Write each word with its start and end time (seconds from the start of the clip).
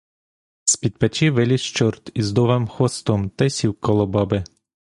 З-під 0.65 0.97
печі 0.97 1.29
виліз 1.29 1.61
чорт 1.61 2.11
із 2.13 2.31
довгим 2.31 2.67
хвостом 2.67 3.29
та 3.29 3.45
й 3.45 3.49
сів 3.49 3.79
коло 3.79 4.07
баби. 4.07 4.43